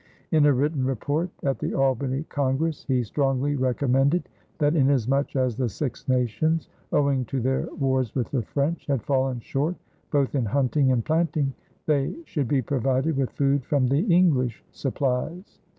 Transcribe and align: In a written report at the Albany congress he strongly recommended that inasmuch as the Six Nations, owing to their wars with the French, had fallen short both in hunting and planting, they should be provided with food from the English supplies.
In 0.31 0.47
a 0.47 0.51
written 0.51 0.83
report 0.83 1.29
at 1.43 1.59
the 1.59 1.75
Albany 1.75 2.23
congress 2.23 2.85
he 2.87 3.03
strongly 3.03 3.53
recommended 3.55 4.27
that 4.57 4.75
inasmuch 4.75 5.35
as 5.35 5.55
the 5.55 5.69
Six 5.69 6.07
Nations, 6.07 6.69
owing 6.91 7.23
to 7.25 7.39
their 7.39 7.67
wars 7.75 8.15
with 8.15 8.31
the 8.31 8.41
French, 8.41 8.87
had 8.87 9.03
fallen 9.03 9.39
short 9.41 9.75
both 10.09 10.33
in 10.33 10.45
hunting 10.45 10.91
and 10.91 11.05
planting, 11.05 11.53
they 11.85 12.15
should 12.25 12.47
be 12.47 12.63
provided 12.63 13.15
with 13.15 13.29
food 13.29 13.63
from 13.63 13.85
the 13.89 14.01
English 14.11 14.63
supplies. 14.71 15.59